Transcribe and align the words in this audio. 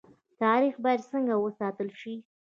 تاریخ 0.41 0.73
باید 0.83 1.01
څنګه 1.11 1.33
وساتل 1.37 1.89
شي؟ 1.99 2.13